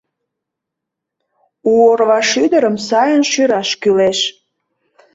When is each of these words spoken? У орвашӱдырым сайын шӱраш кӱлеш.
У 1.71 1.73
орвашӱдырым 1.91 2.75
сайын 2.87 3.23
шӱраш 3.31 3.69
кӱлеш. 3.81 4.19